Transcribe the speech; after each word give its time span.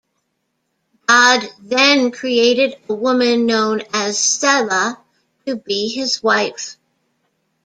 God 1.05 1.47
then 1.59 2.09
created 2.09 2.75
a 2.89 2.95
woman 2.95 3.45
known 3.45 3.81
as 3.93 4.17
Sela 4.17 4.97
to 5.45 5.57
be 5.57 5.89
his 5.89 6.23
wife. 6.23 6.77